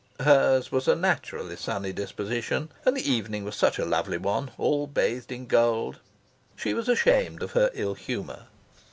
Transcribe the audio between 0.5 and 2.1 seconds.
was a naturally sunny